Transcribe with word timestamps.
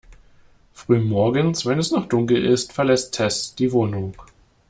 Früh 0.73 0.99
morgens, 0.99 1.67
wenn 1.67 1.77
es 1.77 1.91
noch 1.91 2.07
dunkel 2.07 2.43
ist, 2.43 2.73
verlässt 2.73 3.13
Tess 3.13 3.53
die 3.53 3.71
Wohnung. 3.71 4.17